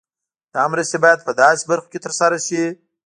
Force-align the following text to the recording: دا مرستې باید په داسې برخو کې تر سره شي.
دا 0.53 0.63
مرستې 0.71 0.97
باید 1.03 1.19
په 1.27 1.31
داسې 1.41 1.63
برخو 1.71 1.91
کې 1.91 1.99
تر 2.05 2.11
سره 2.19 2.37
شي. 2.47 2.63